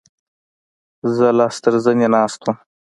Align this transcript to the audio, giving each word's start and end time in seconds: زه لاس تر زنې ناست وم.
زه 1.15 1.27
لاس 1.37 1.55
تر 1.63 1.73
زنې 1.83 2.07
ناست 2.13 2.39
وم. 2.43 2.55